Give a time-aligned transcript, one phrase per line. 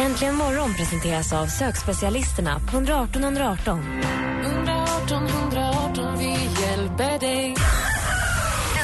[0.00, 4.02] Äntligen morgon presenteras av sökspecialisterna på 118 118.
[4.44, 6.30] 118 118, vi
[6.62, 7.56] hjälper dig.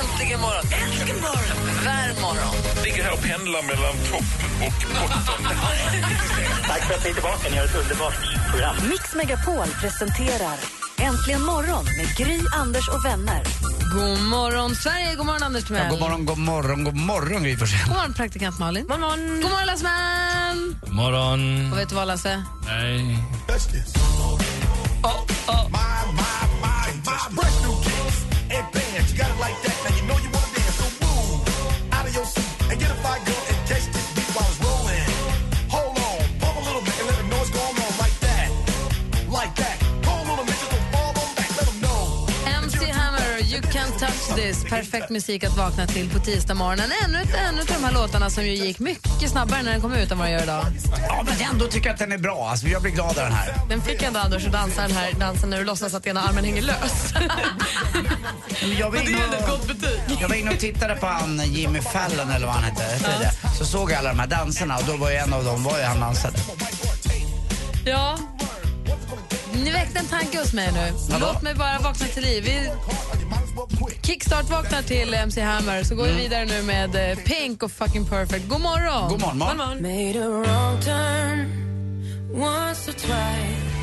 [0.01, 0.65] Äntligen morgon!
[0.83, 1.85] Äntligen morgon!
[1.85, 2.67] Värm morgon!
[2.85, 4.91] ligger här och pendlar mellan topp och botten.
[6.69, 7.49] Tack för att ni är tillbaka.
[7.51, 8.15] Ni har ett underbart
[8.51, 8.77] program.
[8.91, 13.43] Mix Megapol presenterar Äntligen morgon med Gry, Anders och vänner.
[13.95, 15.15] God morgon, Sverige.
[15.15, 15.85] God morgon, Anders Timell.
[15.85, 17.79] Ja, god morgon, god morgon, god morgon Gry Forssell.
[17.89, 18.87] God morgon, praktikant Malin.
[18.87, 20.77] God morgon, god morgon Lassman.
[20.81, 21.73] God morgon.
[21.73, 22.43] Och vet du vad, Lasse?
[22.67, 23.19] Nej.
[23.49, 23.83] MC
[44.47, 44.65] This.
[44.65, 46.91] Perfekt musik att vakna till på tisdag morgonen.
[47.05, 49.81] Ännu ett, ännu ett av de här låtarna som ju gick mycket snabbare när den
[49.81, 50.65] kom ut än vad den gör idag.
[51.09, 52.49] Ja, men jag ändå tycker att den är bra.
[52.51, 53.55] Alltså, jag blir glad av den här.
[53.69, 56.45] Den fick ändå Anders att dansa den här dansen när du låtsas att ena armen
[56.45, 57.15] hänger lös.
[58.79, 62.55] Jag var, inne och, jag var inne och tittade på han Jimmy Fallon eller vad
[62.55, 62.85] han hette.
[63.21, 63.57] det.
[63.59, 65.79] Så såg jag alla de här danserna och då var ju en av dem var
[65.79, 66.39] ju han dansade.
[67.85, 68.19] Ja.
[69.53, 70.93] Ni väckte en tanke hos mig nu.
[71.21, 72.45] Låt mig bara vakna till liv.
[72.45, 72.71] Vi
[74.03, 78.05] kickstart vaknar till MC Hammer så går vi vidare nu med eh, Pink och Fucking
[78.05, 78.49] Perfect.
[78.49, 79.09] God morgon!
[79.09, 79.83] God morgon, morgon.
[79.83, 81.67] Made a wrong turn
[82.33, 83.77] once or twice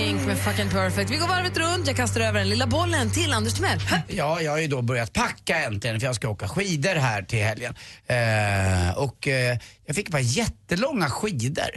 [0.00, 1.10] Pink med Fucking Perfect.
[1.10, 1.86] Vi går varvet runt.
[1.86, 3.78] Jag kastar över den lilla bollen till Anders Timell.
[4.08, 7.38] Ja, jag har ju då börjat packa äntligen för jag ska åka skidor här till
[7.38, 7.74] helgen.
[8.06, 11.70] Eh, och eh, jag fick bara jättelånga skidor.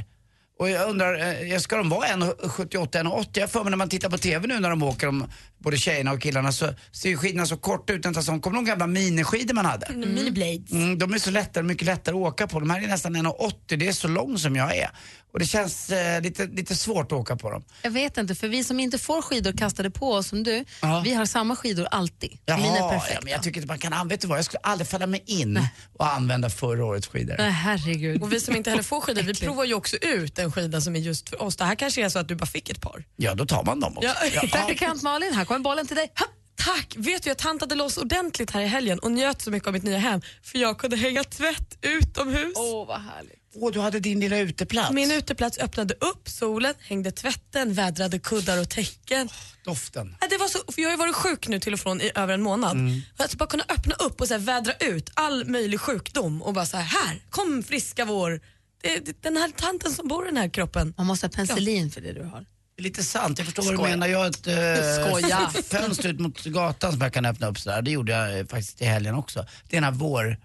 [0.59, 3.27] Och jag undrar, eh, ska de vara 1,78, 1,80?
[3.33, 5.31] Jag har för mig när man tittar på TV nu när de åker, de,
[5.63, 8.03] både tjejerna och killarna, så ser ju skidorna så korta ut.
[8.05, 9.85] Nästan som, kommer de gamla miniskidor man hade?
[9.85, 10.71] Mini-blades.
[10.71, 12.59] Mm, de är så lättare, mycket lättare att åka på.
[12.59, 14.89] De här är nästan 1,80, det är så lång som jag är.
[15.33, 17.63] Och det känns eh, lite, lite svårt att åka på dem.
[17.81, 21.01] Jag vet inte, för vi som inte får skidor kastade på oss som du, Ja.
[21.05, 22.37] vi har samma skidor alltid.
[22.47, 23.19] Mina är ja, perfekta.
[23.23, 25.23] men jag tycker inte man kan använda, vet du vad, jag skulle aldrig falla mig
[25.25, 27.35] in och använda förra årets skidor.
[27.37, 28.21] Nej, herregud.
[28.21, 30.95] Och vi som inte heller får skidor, vi provar ju också ut en skida som
[30.95, 31.55] är just för oss.
[31.55, 33.03] Det här kanske är så att du bara fick ett par.
[33.15, 34.09] Ja, då tar man dem också.
[34.33, 34.41] Ja.
[34.51, 36.11] Praktikant Malin, här kommer bollen till dig.
[36.19, 36.25] Ha!
[36.55, 36.95] Tack!
[36.97, 39.83] Vet du, jag tantade loss ordentligt här i helgen och njöt så mycket av mitt
[39.83, 42.53] nya hem för jag kunde hänga tvätt utomhus.
[42.55, 43.39] Åh, vad härligt.
[43.55, 44.91] Åh, du hade din lilla uteplats.
[44.91, 49.29] Min uteplats öppnade upp, solen, hängde tvätten, vädrade kuddar och täcken.
[49.65, 50.15] Doften.
[50.21, 52.11] Ja, Det var så, för jag har ju varit sjuk nu till och från i
[52.15, 52.77] över en månad.
[53.17, 56.65] Att bara kunna öppna upp och så här vädra ut all möjlig sjukdom och bara
[56.65, 58.41] så här, här kom friska vår.
[58.81, 60.93] Det, det, den här tanten som bor i den här kroppen.
[60.97, 62.45] Man måste ha penicillin för det du har.
[62.75, 63.89] Det är lite sant, jag förstår vad du Skoja.
[63.89, 64.07] menar.
[64.07, 65.49] Jag har ett eh, Skoja.
[65.69, 67.81] fönster ut mot gatan som jag kan öppna upp sådär.
[67.81, 69.45] Det gjorde jag eh, faktiskt i helgen också.
[69.69, 70.37] Det är en vår.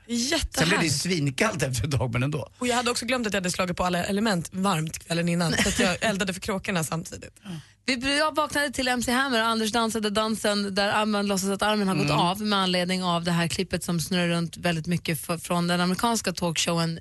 [0.51, 2.49] Sen blev det svinkallt efter ett tag, men ändå.
[2.59, 5.53] Och jag hade också glömt att jag hade slagit på alla element varmt kvällen innan
[5.53, 7.41] så att jag eldade för kråkorna samtidigt.
[7.87, 11.89] Vi jag vaknade till MC Hammer och Anders dansade dansen där man låtsas att armen
[11.89, 15.39] har gått av med anledning av det här klippet som snurrar runt väldigt mycket för,
[15.39, 17.01] från den amerikanska talkshowen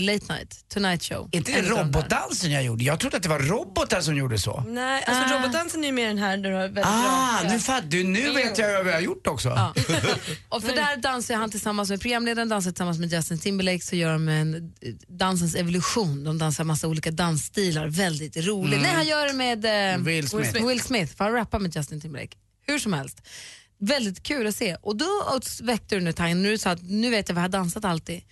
[0.00, 1.28] Late Night, Tonight Show.
[1.32, 2.84] Är inte det robotdansen jag gjorde?
[2.84, 4.64] Jag trodde att det var robotar som gjorde så.
[4.68, 5.38] Nej, alltså Ah.
[5.38, 8.32] robotdansen är ju mer den här där du har väldigt Ah, nu, fatt, du, nu
[8.32, 9.48] vet jag vad jag har gjort också.
[9.48, 9.74] Ja.
[10.48, 14.12] och för där dansar han tillsammans med programledaren, dansar tillsammans med Justin Timberlake så gör
[14.12, 16.24] de en eh, dansens evolution.
[16.24, 18.80] De dansar massa olika dansstilar, väldigt roligt.
[18.82, 20.66] Nej, han gör det med eh, Will Smith.
[20.66, 22.36] Will Smith, för han rappar med Justin Timberlake.
[22.66, 23.22] Hur som helst.
[23.78, 24.76] Väldigt kul att se.
[24.82, 25.06] Och då
[25.62, 28.22] väckte du nu tanken, nu, sa att nu vet jag vad jag har dansat alltid.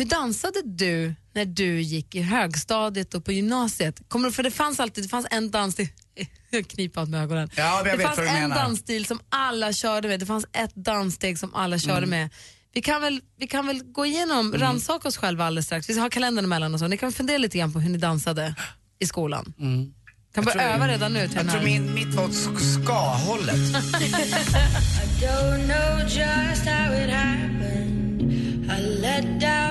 [0.00, 4.00] Hur dansade du när du gick i högstadiet och på gymnasiet?
[4.08, 5.88] Kommer du, för det fanns alltid det fanns en dansstil,
[6.50, 7.50] jag kniper med ögonen.
[7.56, 8.56] Ja, det vet fanns en menar.
[8.56, 12.10] dansstil som alla körde med, det fanns ett danssteg som alla körde Mm.
[12.10, 12.30] med.
[12.74, 15.88] Vi kan, väl, vi kan väl gå igenom, rannsaka oss själva alldeles strax.
[15.90, 16.86] Vi har kalendern emellan och så.
[16.88, 18.54] Ni kan fundera lite grann på hur ni dansade
[18.98, 19.52] i skolan.
[20.34, 23.54] Kan börja öva redan nu Jag tror min, mitt var åt sk- ska-hållet.
[25.20, 28.22] Don't know just how it happened.
[28.78, 29.69] I let down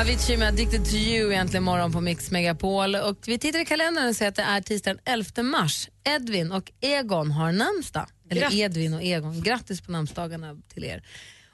[0.00, 2.94] Avicii med Addicted to you egentligen morgon på Mix Megapol.
[2.94, 5.88] Och vi tittar i kalendern och ser att det är tisdagen 11 mars.
[6.04, 8.06] Edvin och Egon har namnsdag.
[8.30, 8.58] Eller Grattis.
[8.58, 9.42] Edvin och Egon.
[9.42, 11.02] Grattis på namnsdagarna till er.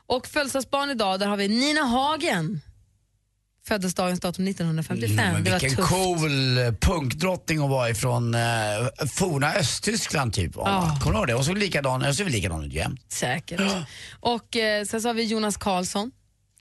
[0.07, 2.61] Och födelsedagsbarn idag, där har vi Nina Hagen.
[3.69, 5.19] Föddes dagens datum 1955.
[5.19, 5.89] Mm, det var vilken tufft.
[5.89, 8.41] cool eh, punkdrottning hon var ifrån eh,
[9.15, 10.53] forna Östtyskland typ.
[10.55, 10.99] Ja.
[11.03, 11.35] Kommer du ihåg det?
[11.35, 13.13] Hon såg likadan, jag väl likadan ut jämt.
[13.13, 13.61] Säkert.
[14.21, 16.11] Och eh, sen så har vi Jonas Karlsson,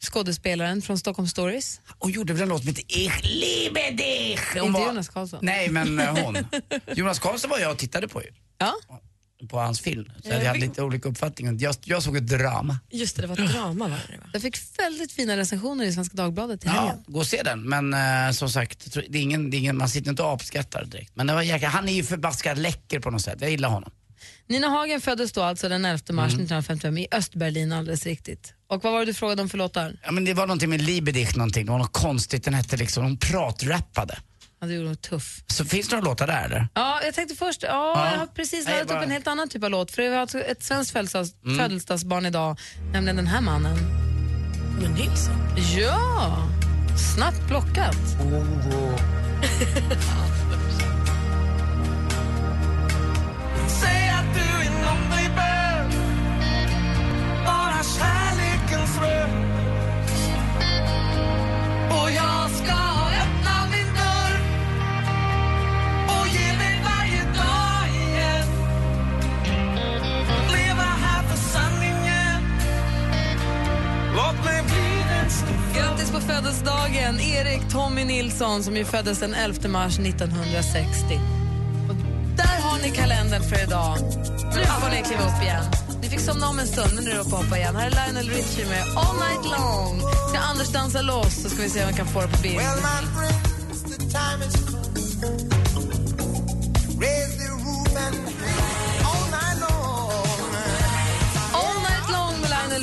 [0.05, 1.81] skådespelaren från Stockholm Stories.
[1.99, 4.39] Hon gjorde väl en låt som heter Ich liebe dich.
[4.53, 5.39] Hon Inte var- Jonas Karlsson.
[5.41, 6.37] Nej, men eh, hon.
[6.95, 8.27] Jonas Karlsson var jag och tittade på ju.
[8.57, 8.73] Ja.
[9.49, 10.05] På hans film.
[10.23, 11.57] Så Ja, vi hade vi- lite olika uppfattningar.
[11.59, 12.79] Jag, jag såg ett drama.
[12.91, 14.23] Just det, det var ett drama var det va?
[14.33, 17.69] Jag fick väldigt fina recensioner i Svenska Dagbladet i Ja, gå och se den.
[17.69, 17.93] Men
[18.27, 20.85] eh, som sagt, jag det är ingen, det är ingen, man sitter inte och apskattar
[20.85, 21.11] direkt.
[21.15, 23.37] Men det var jäkla, han är ju förbaskat läcker på något sätt.
[23.41, 23.91] Jag gillar honom.
[24.47, 28.53] Nina Hagen föddes då alltså den 11 mars 1955 i Östberlin alldeles riktigt.
[28.69, 29.97] Och vad var det du frågade om för låtar?
[30.03, 31.65] Ja, men det var någonting med Liebedich någonting.
[31.65, 32.43] Det var något konstigt.
[32.43, 34.17] Den hette liksom, hon pratrappade.
[34.61, 35.43] Ja, du gjorde tuff.
[35.47, 36.67] Så finns det några låtar där eller?
[36.73, 38.11] Ja, jag tänkte först, ja, Ja.
[38.11, 39.91] jag har precis laddat bara- upp en helt annan typ av låt.
[39.91, 42.59] För vi har alltså ett svenskt födelsedags, födelsedagsbarn idag,
[42.93, 43.77] nämligen den här mannen.
[44.81, 45.35] Men Nilsson?
[45.77, 46.47] Ja,
[47.15, 47.95] snabbt plockat.
[48.17, 49.67] Säg
[62.01, 62.77] Och jag ska
[63.23, 64.33] öppna min dörr
[66.07, 68.47] och ge mig varje dag igen
[70.51, 72.41] Leva här för sanningen
[74.15, 79.33] Låt mig bli den som Grattis på födelsedagen, Erik Tommy Nilsson som ju föddes den
[79.33, 81.19] 11 mars 1960.
[81.89, 81.95] Och
[82.37, 83.97] där har ni kalendern för idag.
[84.55, 85.84] Nu får ni kliva upp igen.
[86.05, 87.75] Ni fick somna om en stund, men nu är det upp och hoppa igen.
[87.75, 89.99] Här är Lionel Richie med All Night Long.
[90.29, 92.55] Ska Anders dansa loss så ska vi se om vi kan få det på bild.
[92.55, 92.67] Well,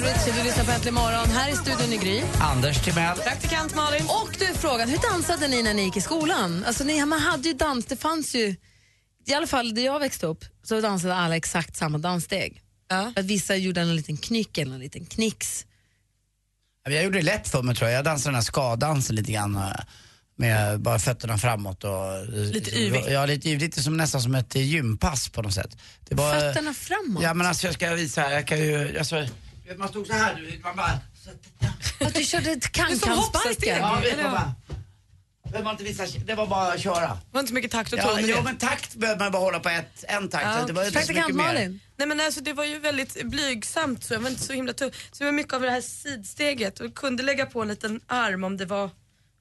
[0.02, 0.32] Richie.
[0.38, 1.26] Du lyssnar på Äntligen morgon.
[1.26, 2.22] Här i studion i Gry.
[2.40, 3.16] Anders Timell.
[3.16, 4.04] Praktikant Malin.
[4.04, 6.64] Och du frågan, hur dansade ni när ni gick i skolan?
[6.66, 8.56] Alltså ni, man hade ju dans, det fanns ju,
[9.26, 12.62] i alla fall där jag växte upp, så dansade alla exakt samma danssteg.
[12.93, 13.12] Ja.
[13.17, 15.67] Att vissa gjorde en liten knyck eller en liten knix.
[16.85, 17.99] Jag gjorde det lätt för mig tror jag.
[17.99, 19.56] Jag dansade den här skadansen lite grann.
[19.56, 19.62] eh,
[20.37, 22.27] Med bara fötterna framåt och...
[22.29, 23.06] Lite yvigt.
[23.11, 23.62] Ja, lite yvigt.
[23.62, 25.77] Lite som nästan som ett eh, gympass på något sätt.
[26.11, 27.23] Var, Fötterna framåt?
[27.23, 28.31] Ja men alltså jag ska visa här.
[28.31, 28.99] Jag kan ju...
[28.99, 29.27] Alltså,
[29.79, 31.00] man stod så här du vet, man bara...
[32.06, 33.77] Att du körde ett kan-kan-sparken?
[33.79, 34.55] Ja, vet, man bara...
[35.52, 37.00] Det var inte visa, det var bara att köra.
[37.00, 38.43] Det var inte så mycket takt och Ja, ton jo, det.
[38.43, 40.44] men takt behöver man bara hålla på ett, en takt.
[40.44, 40.66] Ja.
[40.66, 41.44] Det var inte så mycket mer.
[41.44, 41.81] Malin?
[41.96, 44.94] Nej men alltså det var ju väldigt blygsamt så jag var inte så himla tuff.
[45.12, 48.44] Så det var mycket av det här sidsteget och kunde lägga på en liten arm
[48.44, 48.90] om det var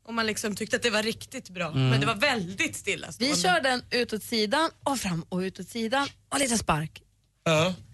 [0.05, 1.67] om man liksom tyckte att det var riktigt bra.
[1.67, 1.89] Mm.
[1.89, 3.07] Men det var väldigt stilla.
[3.19, 7.01] Vi kör den utåt sidan och fram och utåt sidan och lite spark.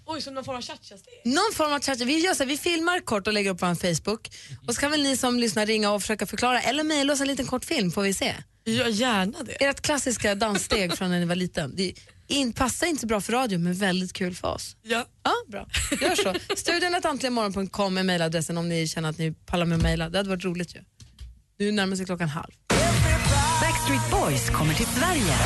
[0.10, 1.22] Oj, som någon form av cha-cha-steg.
[1.26, 2.06] Någon form av chacha.
[2.06, 4.30] Vi, gör så här, vi filmar kort och lägger upp på vår Facebook.
[4.68, 7.28] Och så kan väl ni som lyssnar ringa och försöka förklara eller mejla oss en
[7.28, 8.36] liten kort film får vi se.
[8.64, 9.66] Ja, gärna det.
[9.66, 11.76] Ert klassiska danssteg från när ni var liten.
[11.76, 11.94] Det
[12.28, 14.76] in, passar inte så bra för radio men väldigt kul för oss.
[14.84, 15.06] Ja.
[15.24, 15.68] Ja, bra.
[16.02, 16.36] Gör så.
[16.56, 20.10] Studionetantligenmorgon.com är mejladressen om ni känner att ni pallar med att mejla.
[20.10, 20.80] Det hade varit roligt ju.
[21.60, 22.52] Nu närmar sig klockan halv.
[23.62, 25.38] Backstreet Boys kommer till Sverige.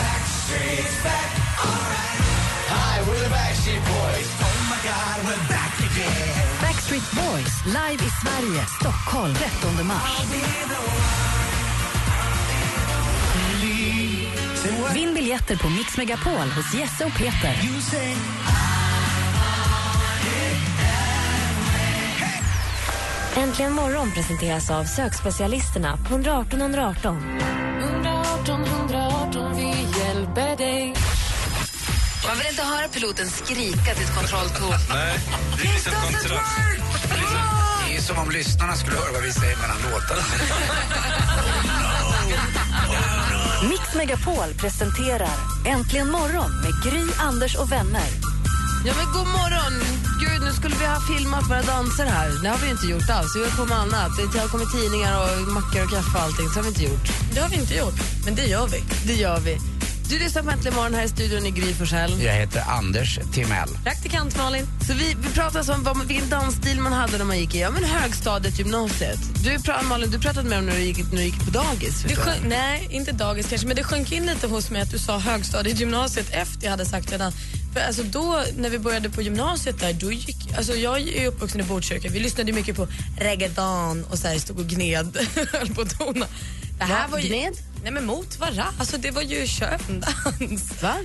[6.62, 10.22] Backstreet Boys live i Sverige, Stockholm 13 mars.
[14.94, 17.56] Vinn biljetter på Mix Megapol hos Jesse och Peter.
[23.36, 27.18] Äntligen morgon presenteras av sökspecialisterna på 118 118.
[27.80, 31.01] 118 118, vi hjälper dig.
[32.32, 34.80] Man vill inte höra piloten skrika till ett kontrolltorn.
[34.90, 35.20] Nej,
[35.58, 36.52] det är liksom kontrakt.
[37.88, 40.22] Det är som om lyssnarna skulle höra vad vi säger mellan låtarna.
[43.70, 45.36] Mix Megapol presenterar
[45.68, 48.10] Äntligen morgon med Gry, Anders och vänner.
[48.86, 49.74] Ja men god morgon!
[50.22, 52.30] Gud, nu skulle vi ha filmat våra danser här.
[52.44, 53.36] Det har vi inte gjort alls.
[53.36, 54.12] Vi har på med annat.
[54.34, 56.50] Det har kommit tidningar och mackor och kaffe och allting.
[56.50, 57.08] Så har vi inte gjort.
[57.34, 58.84] Det har vi inte gjort, men det gör vi.
[59.08, 59.81] Det gör vi.
[60.12, 62.24] Du lyssnar på Äntligen morgon här i studion i Gry Forssell.
[62.24, 63.70] Jag heter Anders Timell.
[63.84, 64.66] Praktikant Malin.
[64.88, 67.72] Så vi, vi pratade om vad, vilken dansstil man hade när man gick i ja,
[67.72, 69.20] men högstadiet, gymnasiet.
[69.44, 69.58] Du,
[69.90, 72.04] Malin, du pratade med om när du gick, när du gick på dagis.
[72.04, 75.18] Sjönk, nej, inte dagis kanske, men det sjönk in lite hos mig att du sa
[75.18, 77.32] högstadiet, gymnasiet efter jag hade sagt redan
[77.74, 81.62] För alltså då, när vi började på gymnasiet där, då gick, alltså jag är uppvuxen
[81.62, 82.10] i Botkyrka.
[82.10, 82.88] Vi lyssnade mycket på
[83.20, 85.18] reggaeton och så här, stod och gned,
[85.52, 86.26] höll på att tona.
[86.78, 87.12] Det här Va?
[87.12, 87.71] var ju, Gned?
[87.84, 88.66] Nej men mot varandra.
[88.80, 90.82] Alltså det var ju köndans.
[90.82, 90.96] Va?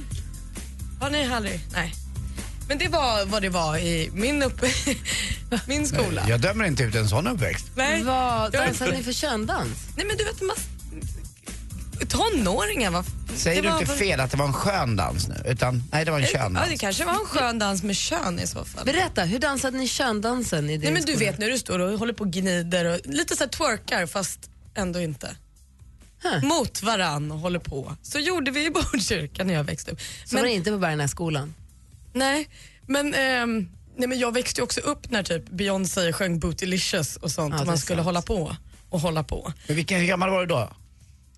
[1.01, 1.61] Har ni aldrig?
[1.73, 1.95] Nej.
[2.69, 4.61] Men det var vad det var i min, upp,
[5.67, 6.25] min skola.
[6.29, 7.67] Jag dömer inte ut en sån uppväxt.
[7.75, 8.03] Nej.
[8.03, 9.71] Vad dansade ni för köndans?
[9.97, 10.57] Nej men du vet, man,
[12.09, 13.05] tonåringar var...
[13.37, 15.35] Säger det du var inte fel att det var en skön dans nu?
[15.47, 16.69] Utan, nej, det var en Ja, köndans.
[16.71, 18.85] det kanske var en skön dans med kön i så fall.
[18.85, 21.31] Berätta, hur dansade ni köndansen i din Nej men du skola?
[21.31, 24.51] vet när du står och håller på och gnider och lite så här twerkar fast
[24.75, 25.37] ändå inte.
[26.43, 27.97] Mot varann och håller på.
[28.03, 30.01] Så gjorde vi i Botkyrka när jag växte upp.
[30.25, 31.55] Så var det inte på Bergnässkolan?
[32.13, 32.49] Nej,
[32.87, 37.31] men, ehm, nej, men jag växte ju också upp när typ Beyoncé sjöng Bootylicious och
[37.31, 38.05] sånt Ja, och man skulle sant.
[38.07, 38.57] hålla på
[38.91, 39.53] och hålla på.
[39.67, 40.71] Men vilken hur gammal var du då?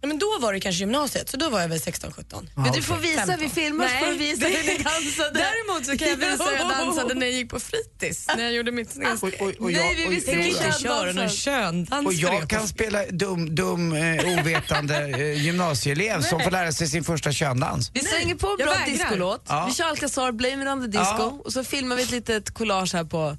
[0.02, 2.49] Nej, men då var det kanske gymnasiet, så då var jag väl 16-17.
[2.55, 3.50] Men du får visa, vi 15.
[3.50, 5.31] filmar så Nej, får du visa hur ni dansade.
[5.40, 8.52] Däremot så kan jag visa hur jag dansade när jag gick på fritids, när jag
[8.52, 9.35] gjorde mitt snedsteg.
[9.35, 10.49] Oj, oj, oj, Nej, jag- vi kan dig oj.
[10.67, 16.40] inte köra någon köndans Och jag kan spela dum, dum eh, ovetande eh, gymnasieelev som
[16.40, 17.90] får lära sig sin första köndans.
[17.95, 19.45] Vi slänger på bra discolåt.
[19.49, 19.67] Ja.
[19.69, 21.17] Vi kör Alcazar, Blame it on the disco.
[21.19, 21.40] Ja.
[21.45, 23.37] Och så filmar vi ett litet collage här på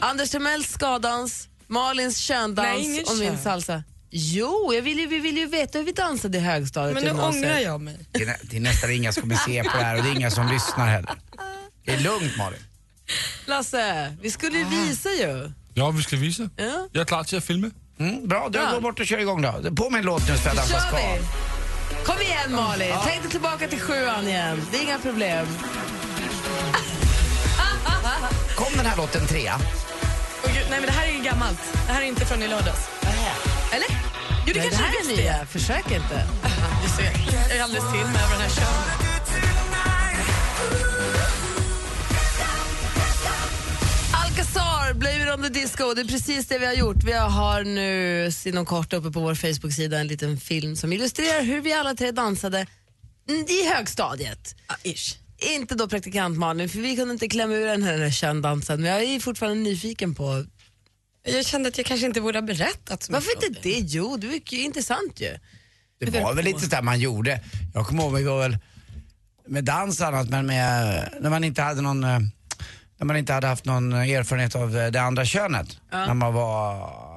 [0.00, 3.82] Anders Timells skadans, Malins köndans Nej, och min salsa.
[4.10, 7.08] Jo, jag vill ju, vi vill ju veta hur vi dansade i högstadiet Men nu
[7.08, 7.44] gymnasiet.
[7.44, 7.96] ångrar jag mig.
[8.12, 10.08] Det är, nä- det är nästan inga som kommer se på det här och det
[10.10, 11.14] är inga som lyssnar heller.
[11.84, 12.58] Det är lugnt Malin.
[13.46, 15.52] Lasse, vi skulle ju visa ju.
[15.74, 16.42] Ja, vi ska visa.
[16.56, 16.88] Ja.
[16.92, 17.70] Jag är klar till att filma.
[17.98, 18.70] Mm, bra, du Bra.
[18.72, 19.52] går bort och kör igång då.
[19.76, 20.96] På med en låt nu så jag dansar ska.
[20.96, 21.20] vi!
[22.04, 24.62] Kom igen Malin, tänk dig tillbaka till sjuan igen.
[24.72, 25.46] Det är inga problem.
[28.56, 29.58] Kom den här låten trea?
[30.44, 31.58] Gud, nej men det här är ju gammalt.
[31.86, 32.88] Det här är inte från i lördags.
[33.72, 33.88] Eller?
[34.46, 36.26] Jo det Nej, det kanske här visst är nya, försök inte.
[36.82, 37.36] Du ser.
[37.48, 39.06] Jag är alldeles till med över den här kön.
[44.24, 45.94] Alcazar, Blame it on the disco.
[45.94, 47.04] Det är precis det vi har gjort.
[47.04, 51.60] Vi har nu inom kort uppe på vår Facebook-sida en liten film som illustrerar hur
[51.60, 52.66] vi alla tre dansade
[53.48, 54.54] i högstadiet.
[54.66, 55.16] Ah, ish.
[55.38, 58.82] Inte då praktikant Malin, för vi kunde inte klämma ur den här, den här köndansen.
[58.82, 60.44] Men jag är fortfarande nyfiken på...
[61.26, 63.92] Jag kände att jag kanske inte borde ha berättat så Varför mycket inte om det?
[63.92, 65.38] Jo, du är ju intressant ju.
[65.98, 67.40] Det var väl lite där man gjorde.
[67.74, 68.58] Jag kommer ihåg, vi var väl
[69.46, 72.18] med dans och annat, men med, när man inte hade någon eh,
[72.98, 75.80] när man inte hade haft någon erfarenhet av det andra könet.
[75.92, 77.15] När man var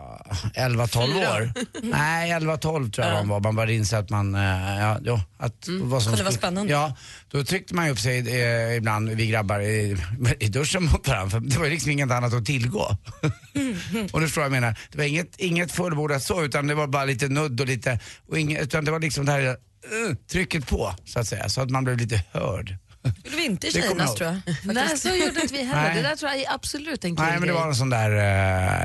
[0.55, 1.00] 11-12
[1.36, 1.51] år.
[1.83, 3.39] Nej, 11-12 tror jag man var.
[3.39, 6.71] Man började inse att man, eh, ja, jo, att vad som Kunde vara skulle- spännande.
[6.74, 6.95] Ja,
[7.31, 9.98] då tryckte man ju upp sig eh, ibland, vi grabbar, i,
[10.39, 11.29] i duschen mot varandra.
[11.29, 12.79] För det var ju liksom inget annat att tillgå.
[14.12, 14.79] och du förstår vad jag menar.
[14.91, 18.39] Det var inget, inget fullbordat så, utan det var bara lite nudd och lite, och
[18.39, 19.55] inget, utan det var liksom det här eh,
[20.31, 21.50] trycket på, så att säga.
[21.50, 22.75] Så att man blev lite hörd.
[23.01, 24.29] Det var inte i Det kommer Kinas tror
[24.65, 24.74] jag.
[24.75, 25.82] Nej, så gjorde inte vi heller.
[25.84, 25.96] Nej.
[25.96, 27.56] Det där tror jag är absolut en kul Nej men det grej.
[27.56, 28.12] var en sån där,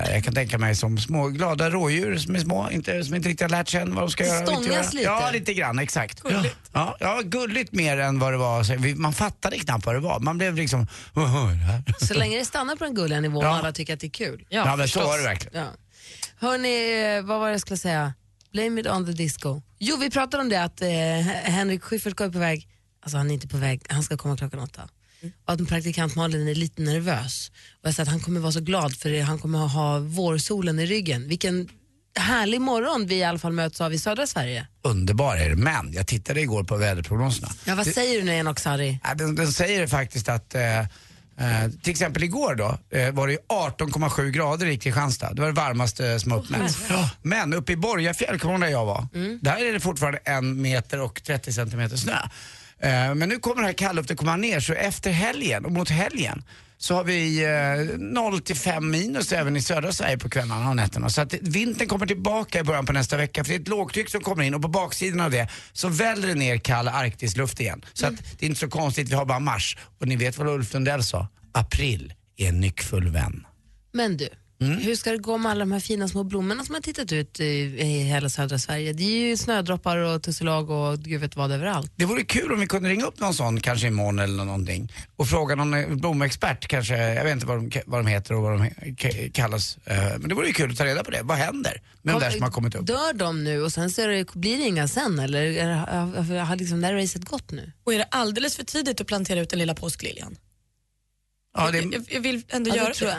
[0.07, 3.29] eh, jag kan tänka mig som små glada rådjur som är små, inte, som inte
[3.29, 4.43] riktigt har lärt känna vad de ska göra.
[4.47, 5.17] och inte Stångas göra.
[5.19, 5.25] lite.
[5.25, 6.21] Ja, lite grann, exakt.
[6.21, 6.57] Gulligt.
[6.73, 8.65] Ja, ja, gulligt mer än vad det var.
[8.65, 10.21] Så vi- Man fattade knappt vad det var.
[10.21, 11.83] Man blev liksom, vad det här?
[12.07, 13.59] Så länge det stannar på den gulliga nivån och Ja.
[13.59, 14.47] alla tycker att det är kul.
[14.49, 15.65] Ja, men så var det verkligen.
[15.65, 15.71] Ja.
[16.41, 18.15] Hörni, vad var det jag skulle säga?
[18.53, 19.63] Blame it on the disco.
[19.79, 20.89] Jo, vi pratade om det att eh,
[21.53, 22.69] Henrik Schyffert är på väg,
[23.05, 24.89] alltså han är inte på väg, han ska komma klockan åtta.
[25.47, 27.51] Och att praktikant Malin är lite nervös.
[27.83, 30.79] Och jag sa att han kommer vara så glad för det, han kommer ha vårsolen
[30.79, 31.29] i ryggen.
[31.29, 31.69] Vilken
[32.19, 34.67] härlig morgon vi i alla fall möts av i södra Sverige.
[34.83, 37.49] Underbar är det, men jag tittade igår på väderprognoserna.
[37.65, 38.99] Ja, vad Det- säger du nu Sarri?
[39.05, 40.87] Ja, den, den säger faktiskt att eh, eh,
[41.83, 45.35] till exempel igår då eh, var det 18,7 grader i Kristianstad.
[45.35, 46.79] Det var det varmaste som har uppmätts.
[46.89, 47.11] Ja.
[47.23, 49.09] Men uppe i Borgafjäll, kommer där jag var?
[49.43, 52.19] Där är det fortfarande en meter och 30 centimeter snö.
[52.85, 56.43] Eh, men nu kommer det här kalluften komma ner så efter helgen och mot helgen
[56.79, 60.77] så har vi eh, 0 till 5 minus även i södra Sverige på kvällarna och
[60.77, 61.09] nätterna.
[61.09, 64.11] Så att vintern kommer tillbaka i början på nästa vecka för det är ett lågtryck
[64.11, 67.85] som kommer in och på baksidan av det så väller det ner kall arktisluft igen.
[67.93, 69.77] Så att det är inte så konstigt, vi har bara mars.
[70.01, 71.29] Och ni vet vad Ulf Lundell sa?
[71.53, 73.47] April är en nyckfull vän.
[73.93, 74.29] Men du,
[74.67, 74.79] Mm.
[74.79, 77.41] hur ska det gå med alla de här fina små blommorna som har tittat ut
[77.41, 78.93] i, i hela södra Sverige?
[78.93, 81.93] Det är ju snödroppar och tusselag och gud vet vad överallt.
[81.97, 85.29] Det vore kul om vi kunde ringa upp någon sån kanske imorgon eller någonting och
[85.29, 88.53] fråga någon eh, blomexpert kanske, jag vet inte vad de, vad de heter och vad
[88.59, 89.79] de kallas.
[89.85, 91.21] Eh, Men det vore ju kul att ta reda på det.
[91.23, 92.87] Vad händer med de där som har kommit upp?
[92.87, 95.75] Dör de nu och sen så är det, blir det inga sen eller är det,
[95.75, 97.73] har, har liksom det här racet gått nu?
[97.85, 100.37] Och är det alldeles för tidigt att plantera ut den lilla påskliljan?
[101.57, 103.19] Ja, det, Jag, jag vill ändå Ja, göra det tror jag.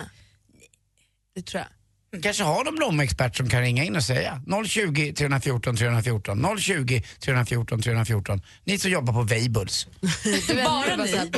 [1.36, 1.63] Det tror
[2.12, 2.24] jag.
[2.24, 7.82] kanske har någon blommexpert som kan ringa in och säga 020 314 314 020 314
[7.82, 8.42] 314.
[8.63, 9.88] Ni som jobbar på Weibulls.
[10.65, 11.32] Bara ni.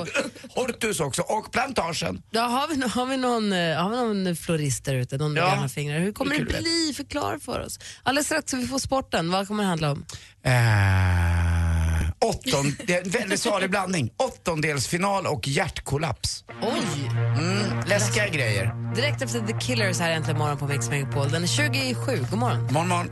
[0.56, 2.22] Hortus också och Plantagen.
[2.32, 5.18] ja, har, vi, har, vi någon, eh, har vi någon florist där ute?
[5.18, 5.48] Någon med Ja.
[5.50, 6.00] gamla fingrar?
[6.00, 6.94] Hur kommer Det det bli?
[6.98, 7.80] Förklara för oss.
[8.04, 9.32] Alldeles strax ska vi få sporten.
[9.32, 10.06] Vad kommer det handla om?
[10.44, 11.87] Eh,
[12.26, 14.12] åtton, det är en väldigt salig blandning.
[14.18, 16.44] Åttondelsfinal och hjärtkollaps.
[16.62, 17.12] Oj!
[17.40, 18.94] Mm, läskiga grejer.
[18.96, 21.30] Direkt efter The Killers här äntligen morgon på Mix Megapol.
[21.30, 22.26] Den är 27.
[22.30, 22.64] God morgon.
[22.64, 23.10] Morgon, morgon.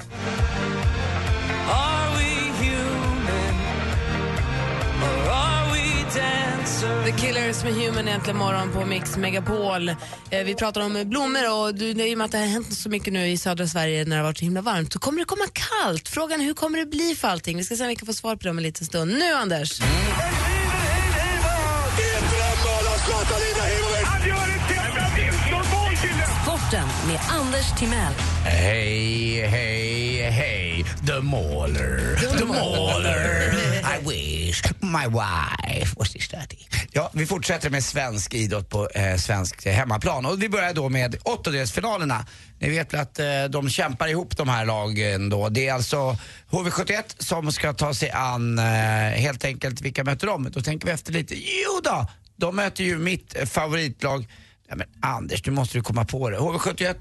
[6.82, 9.90] The Killers med Human äntligen morgon på Mix Megapol.
[9.90, 9.96] Eh,
[10.46, 13.14] vi pratar om blommor och du, i och med att det har hänt så mycket
[13.14, 15.46] nu i södra Sverige när det har varit så himla varmt så kommer det komma
[15.54, 16.10] kallt.
[16.10, 17.58] Frågan är hur kommer det bli för allting?
[17.58, 19.12] Vi ska se om vi kan få svar på det om en liten stund.
[19.12, 19.82] Nu Anders!
[26.66, 28.14] Sporten med Anders Timell.
[28.44, 33.52] Hej, hej, hej, the mauler, the mauler.
[34.00, 36.58] I wish my wife was this dirty.
[36.92, 41.16] Ja, vi fortsätter med svensk idrott på eh, svensk hemmaplan och vi börjar då med
[41.24, 42.26] åttondelsfinalerna.
[42.60, 45.50] Ni vet väl att eh, de kämpar ihop de här lagen då.
[45.50, 46.18] Det är alltså
[46.50, 48.66] HV71 som ska ta sig an eh,
[49.16, 50.52] helt enkelt, vilka möter de?
[50.52, 51.36] Då tänker vi efter lite.
[51.36, 54.28] Jo då, de möter ju mitt favoritlag.
[54.70, 56.38] Ja, men Anders, du måste du komma på det.
[56.38, 56.96] HV71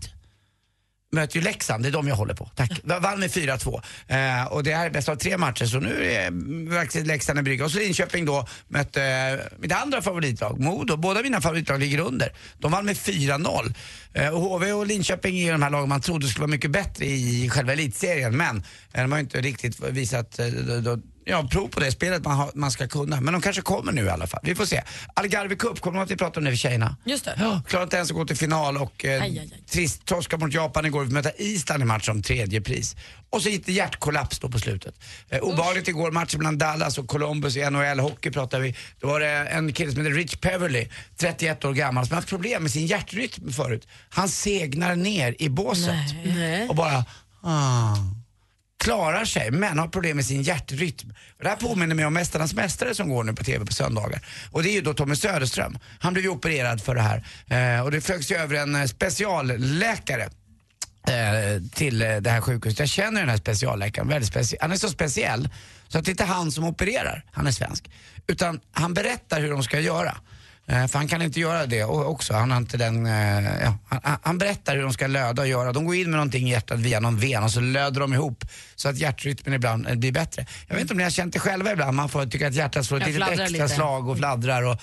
[1.14, 2.50] möter ju Leksand, det är de jag håller på.
[2.54, 2.80] Tack.
[2.84, 3.82] Vann med 4-2.
[4.06, 6.30] Eh, och det här är bäst av tre matcher så nu är
[6.70, 7.64] verkligen Leksand en brygga.
[7.64, 10.96] Och så Linköping då mötte eh, mitt andra favoritlag, Modo.
[10.96, 12.32] Båda mina favoritlag ligger under.
[12.58, 13.74] De vann med 4-0.
[14.12, 16.70] Eh, och HV och Linköping är ju de här lagen man trodde skulle vara mycket
[16.70, 18.36] bättre i själva elitserien.
[18.36, 18.56] Men
[18.92, 22.36] eh, de har ju inte riktigt visat eh, då, ja, prov på det spelet man,
[22.36, 23.20] har, man ska kunna.
[23.20, 24.40] Men de kanske kommer nu i alla fall.
[24.42, 24.82] Vi får se.
[25.14, 26.96] Algarve Cup, kommer att vi pratade om det för tjejerna?
[27.04, 27.34] Just det.
[27.38, 29.62] Ja, klarar inte ens att gå till final och eh, Aj, aj, aj.
[29.70, 31.04] trist torska mot Japan igår.
[31.04, 32.96] Vi mötte Island i match om tredje pris.
[33.30, 34.94] Och så gick det hjärtkollaps då på slutet.
[35.28, 38.74] Eh, obehagligt igår, matchen mellan Dallas och Columbus i NHL-hockey pratar vi.
[39.00, 42.62] Då var det en kille som heter Rich Peverly, 31 år gammal, som haft problem
[42.62, 43.88] med sin hjärtrytm förut.
[44.08, 46.68] Han segnar ner i båset Nej.
[46.68, 47.04] och bara
[47.42, 47.96] ah,
[48.84, 51.12] klarar sig men har problem med sin hjärtrytm.
[51.42, 54.20] Det här påminner mig om Mästarnas Mästare som går nu på TV på söndagar.
[54.50, 55.78] Och det är ju då Tommy Söderström.
[56.00, 57.24] Han blev ju opererad för det här.
[57.76, 60.22] Eh, och det flögs ju över en eh, specialläkare
[61.08, 62.78] eh, till eh, det här sjukhuset.
[62.78, 65.48] Jag känner den här specialläkaren, väldigt specie- han är så speciell
[65.88, 67.90] så att det är inte han som opererar, han är svensk.
[68.26, 70.16] Utan han berättar hur de ska göra.
[70.66, 72.34] För han kan inte göra det också.
[72.34, 75.72] Han, har inte den, ja, han, han- han berättar hur de ska löda och göra.
[75.72, 78.44] De går in med någonting i hjärtat via någon ven och så löder de ihop
[78.76, 80.46] så att hjärtrytmen ibland eh, blir bättre.
[80.68, 81.96] Jag vet inte om ni har känt det själva ibland.
[81.96, 83.68] Man får tycka att hjärtat slår ett litet extra lite.
[83.68, 84.62] slag och fladdrar.
[84.62, 84.78] Och,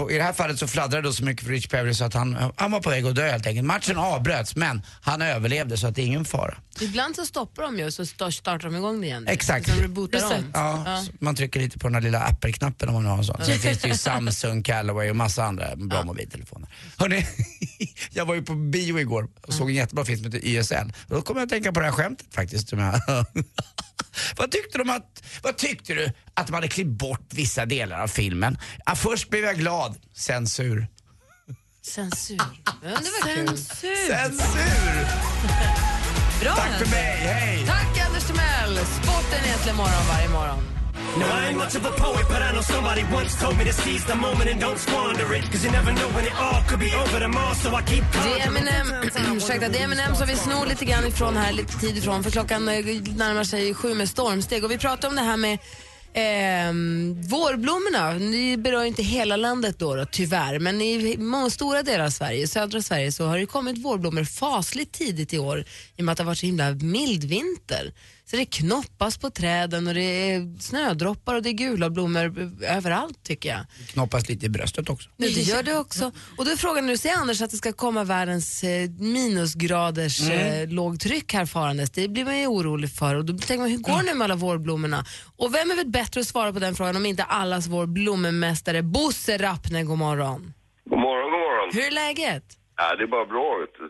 [0.00, 2.14] och I det här fallet så fladdrade det så mycket för Rich Perry så att
[2.14, 3.66] han, han var på väg att dö helt enkelt.
[3.66, 6.54] Matchen avbröts men han överlevde så att det är ingen fara.
[6.80, 9.26] Ibland så stoppar de ju och så sta- startar de igång det igen.
[9.28, 9.70] Exakt.
[9.70, 10.32] Så rebootar om.
[10.54, 11.04] Ja, Ja.
[11.20, 13.44] Man trycker lite på den här lilla Apple-knappen om man har en sån.
[13.44, 16.68] Sen finns det ju Samsung, Callaway och massa andra bra mobiltelefoner.
[16.96, 17.26] Hörrni,
[18.10, 20.92] jag var ju på bio igår och såg en jättebra film som heter YSL.
[21.06, 22.68] Då kom jag att tänka på det här skämtet faktiskt.
[22.68, 23.00] Som jag
[24.36, 28.08] vad, tyckte de att, vad tyckte du att de hade klippt bort vissa delar av
[28.08, 28.58] filmen?
[28.86, 30.86] Ja, först blev jag glad, censur.
[31.82, 32.36] Censur.
[32.82, 33.46] Var kul.
[33.48, 34.06] Censur.
[34.08, 35.06] Censur!
[36.40, 37.66] Bra Tack för mig, hej!
[37.66, 38.86] Tack Anders Timell.
[38.86, 40.77] Sporten egentligen morgon varje morgon.
[41.18, 43.72] No, I ain't much of a poet, but I know somebody once told me to
[43.72, 45.44] seize the moment and don't squander it.
[45.52, 48.40] Cause you never know when it all could be over tomorrow, so I keep Det
[48.40, 48.46] är.
[48.46, 48.86] Eminem,
[49.36, 52.30] ursäkta, det är Eminem som vi snor lite grann ifrån här, lite tid ifrån, för
[52.30, 52.74] klockan eh,
[53.16, 54.64] närmar sig sju med stormsteg.
[54.64, 55.58] Och vi pratar om det här med
[56.14, 58.14] ehm, vårblommorna.
[58.14, 62.48] Det berör inte hela landet då, då tyvärr, men i många stora delar av Sverige,
[62.48, 65.64] södra Sverige, så har det kommit vårblommor fasligt tidigt i år
[65.96, 67.92] i och med att det har varit så himla mild vinter.
[68.30, 73.22] Så det knoppas på träden och det är snödroppar och det är gula blommor överallt
[73.22, 73.60] tycker jag.
[73.88, 75.10] Knoppas lite i bröstet också.
[75.16, 76.12] Nej, det gör det också.
[76.38, 80.62] Och då är frågan nu, säger Anders att det ska komma världens eh, minusgraders Mm.
[80.62, 81.90] eh, lågtryck här farandes.
[81.90, 83.14] Det blir man ju orolig för.
[83.14, 85.04] Och då tänker man, hur går det nu med alla vårblommorna?
[85.36, 88.82] Och vem är väl bättre att svara på den frågan om inte allas vår blommästare
[88.82, 90.52] Bosse Rappne, god morgon.
[90.90, 91.70] God morgon, god morgon.
[91.72, 92.44] Hur är läget?
[92.76, 93.84] Ja, det är bara bra, vet du.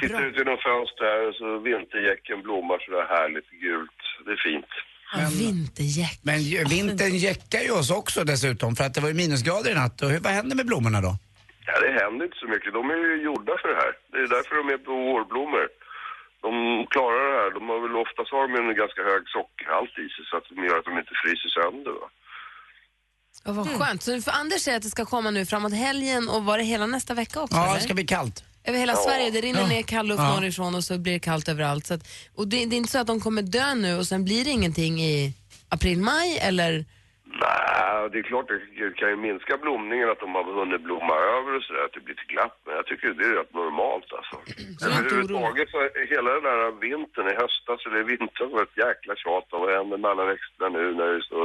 [0.00, 4.00] Tittar ut genom fönstret och så vintergäcken blommar sådär härligt gult.
[4.24, 4.72] Det är fint.
[5.16, 6.18] Ja, Vintergäck.
[6.28, 9.74] Men ju- vintern jäckar ju oss också dessutom för att det var ju minusgrader i
[9.74, 10.02] natt.
[10.02, 11.12] Och hur, vad händer med blommorna då?
[11.66, 12.70] Ja, det händer inte så mycket.
[12.78, 13.92] De är ju gjorda för det här.
[14.12, 15.66] Det är därför de är på vårblommor.
[16.44, 16.52] De
[16.94, 17.50] klarar det här.
[17.58, 20.56] De har väl oftast har de en ganska hög sockerhalt i sig så att de
[20.66, 21.94] gör att de inte fryser sönder.
[22.02, 22.08] Va?
[23.44, 24.02] Ja, vad skönt.
[24.02, 26.86] Så för Anders säger att det ska komma nu framåt helgen och var det hela
[26.86, 27.56] nästa vecka också?
[27.56, 27.74] Ja, eller?
[27.74, 28.44] det ska bli kallt.
[28.64, 28.96] Över hela Ja.
[29.06, 29.66] Sverige, det rinner Ja.
[29.68, 30.34] ner kall luft Ja.
[30.34, 31.86] norrifrån och så blir det kallt överallt.
[31.86, 32.02] Så att,
[32.38, 34.50] och det, det är inte så att de kommer dö nu och sen blir det
[34.50, 35.32] ingenting i
[35.68, 36.72] april, maj eller?
[37.44, 38.58] Nej, det är klart det
[39.00, 42.16] kan ju minska blomningen att de har hunnit blomma över och sådär, att det blir
[42.20, 42.56] ett glapp.
[42.66, 44.36] Men jag tycker det är rätt normalt alltså.
[44.86, 45.78] Överhuvudtaget så
[46.14, 49.72] hela den där vintern i höstas eller i vintras var ett jäkla tjat om vad
[49.78, 51.40] händer med alla växterna nu när det är så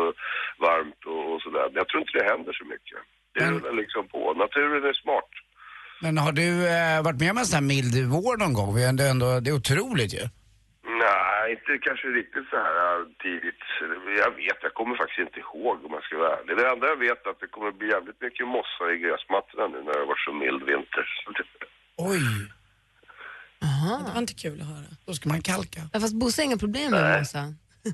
[0.65, 1.65] varmt och, och sådär.
[1.71, 2.99] Men jag tror inte det händer så mycket.
[3.35, 4.21] Det rullar liksom på.
[4.43, 5.31] Naturen är smart.
[6.03, 8.75] Men har du eh, varit med om en sån här mild vår någon gång?
[8.75, 10.23] Vi är ändå, ändå, det är otroligt ju.
[11.03, 13.63] Nej, inte kanske riktigt så här äh, tidigt.
[14.23, 16.57] Jag vet, jag kommer faktiskt inte ihåg om jag ska vara ärlig.
[16.57, 19.77] Det enda jag vet är att det kommer bli jävligt mycket mossa i gräsmattorna nu
[19.85, 21.05] när det har varit så mild vinter.
[22.11, 22.25] Oj.
[24.05, 24.89] Det var inte kul att höra.
[25.05, 25.81] Då ska man kalka.
[25.93, 27.43] Ja, fast Bosse har inga problem med mossa.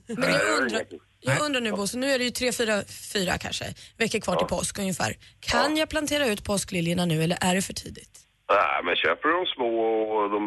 [0.07, 0.83] Men jag undrar,
[1.25, 2.75] jag undrar nu Bosse, nu är det ju tre, fyra,
[3.13, 3.65] fyra kanske
[3.97, 5.11] veckor kvar till påsk ungefär.
[5.51, 8.15] Kan jag plantera ut påskliljorna nu eller är det för tidigt?
[8.49, 9.71] Nej, men köper de små
[10.15, 10.41] och de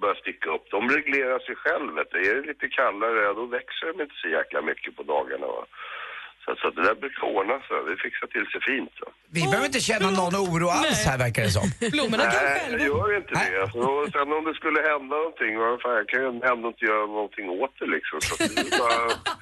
[0.00, 1.88] börjar sticka upp, de reglerar sig själv.
[1.98, 2.18] Vet du.
[2.30, 5.46] Är det lite kallare, då växer de inte så jäkla mycket på dagarna.
[5.46, 5.64] Va?
[6.44, 7.76] Så, så det där brukar ordna sig.
[7.88, 8.94] Det fixar till sig fint.
[9.02, 9.08] Va?
[9.36, 11.66] Vi behöver inte känna någon oro alls här verkar det som.
[11.80, 13.62] Nej, det gör inte det.
[13.62, 16.84] Alltså, och sen om det skulle hända någonting, vad fan, jag kan ju ändå inte
[16.90, 18.16] göra någonting åt det liksom.
[18.26, 18.98] Så att det är bara,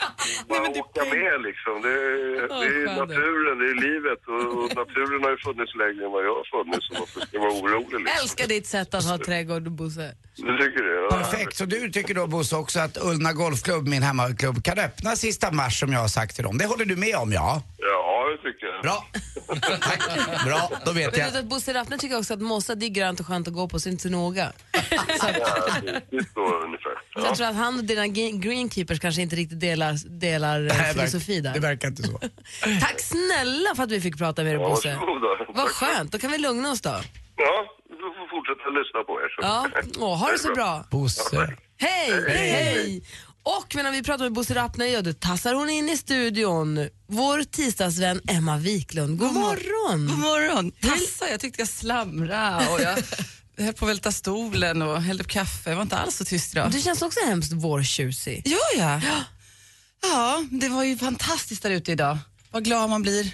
[0.50, 1.74] bara åka med liksom.
[1.86, 6.02] Det, är- det är naturen, det är livet och, och naturen har ju funnits längre
[6.06, 6.84] än vad jag har funnits.
[6.88, 8.18] Så varför ska jag vara orolig liksom?
[8.22, 10.06] Älskar ditt sätt att ha trädgård, Bosse.
[10.36, 10.94] Du tycker det?
[11.00, 11.08] Ja.
[11.18, 15.50] Perfekt, så du tycker då Bosse också att Ullna Golfklubb, min hemmaklubb, kan öppna sista
[15.50, 16.58] mars som jag har sagt till dem.
[16.58, 17.62] Det håller du med om ja?
[17.78, 18.83] Ja, det tycker jag.
[18.83, 19.05] Bra.
[20.46, 21.33] Bra, då vet Men jag.
[21.33, 23.68] du att Bosse Raffner tycker också att mossa det är grönt och skönt att gå
[23.68, 24.52] på, så inte så noga.
[24.72, 24.81] Ja,
[25.83, 26.92] det, det står ungefär.
[27.14, 30.66] Så jag tror att han och dina ge- greenkeepers kanske inte riktigt delar, delar eh,
[30.66, 31.52] Det verkar- filosofi där.
[31.55, 32.18] Det verkar inte så.
[32.81, 34.94] Tack snälla för att vi fick prata med dig Ja, Bosse.
[34.94, 35.52] varsågoda.
[35.55, 36.90] Vad skönt, då kan vi lugna oss då.
[37.37, 39.28] Ja, du får fortsätta lyssna på er.
[39.28, 39.42] Så.
[39.42, 39.66] Ja,
[40.07, 40.85] Åh, ha det så bra.
[40.90, 41.57] Bosse.
[41.78, 43.02] Hej, hej!
[43.44, 46.88] Och medan vi pratar med Bosse Rappner, ja, då tassar hon in i studion.
[47.07, 49.18] Vår tisdagsvän Emma Wiklund.
[49.18, 50.07] God morgon!
[50.09, 50.72] God morgon.
[50.81, 52.98] Tassa, jag tyckte jag slamra och jag
[53.64, 55.70] höll på att välta stolen och hällde upp kaffe.
[55.70, 56.70] Jag var inte alls så tyst idag.
[56.70, 58.42] Du känns också hemskt vårtjusig.
[58.44, 59.00] Ja, ja.
[60.02, 62.18] Ja, det var ju fantastiskt där ute idag.
[62.50, 63.24] Vad glad man blir.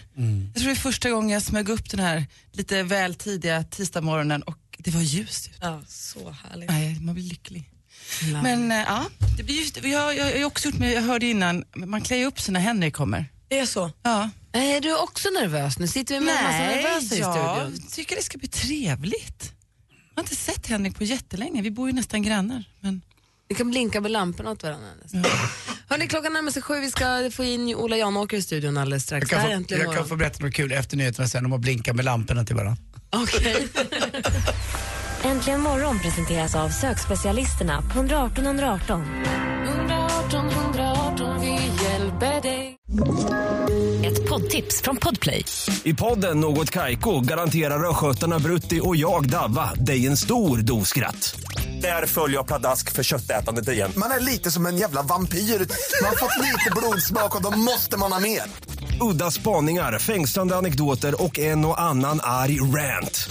[0.54, 4.42] Jag tror det är första gången jag smög upp den här lite väl tidiga tisdagsmorgonen
[4.42, 5.56] och det var ljust ute.
[5.66, 6.70] Ja, så härligt.
[6.70, 7.70] Nej, man blir lycklig.
[8.42, 9.04] Men eh, ja,
[9.36, 12.16] det blir just, jag, jag, jag har också gjort med, jag hörde innan, man klär
[12.16, 13.26] ju upp sig när Henrik kommer.
[13.48, 13.90] Det är så?
[14.02, 14.30] Ja.
[14.52, 15.78] Är du också nervös?
[15.78, 17.34] Nu sitter vi med en massa nervösa i jag
[17.66, 17.88] studion.
[17.92, 19.52] tycker det ska bli trevligt.
[20.14, 22.64] Jag har inte sett Henrik på jättelänge, vi bor ju nästan grannar.
[22.80, 23.02] Men...
[23.48, 24.88] Vi kan blinka med lamporna åt varandra.
[25.02, 25.24] nästan.
[25.88, 26.80] Hörrni, klockan närmar sig sju.
[26.80, 29.22] Vi ska få in Ola Janåker i studion alldeles strax.
[29.22, 30.08] Jag kan, Det här är få, äntligen jag kan morgon.
[30.08, 32.82] få berätta något kul efter nyheterna sen om att blinka med lamporna till varandra.
[33.10, 33.68] Okej.
[35.24, 39.04] Äntligen morgon presenteras av sökspecialisterna på 118 118.
[39.66, 42.74] 118 118, vi hjälper dig.
[44.06, 45.44] Ett poddtips från Podplay.
[45.82, 51.40] I podden Något Kaiko garanterar östgötarna Brutti och jag, Davva, dig en stor dos skratt.
[51.82, 53.92] Där följer jag pladask för köttätandet igen.
[53.96, 55.38] Man är lite som en jävla vampyr.
[55.38, 58.42] Man har fått lite blodsmak och då måste man ha mer.
[59.00, 63.30] Udda spaningar, fängslande anekdoter och en och annan arg rant.